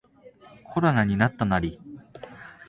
[0.63, 1.79] コロナになったナリ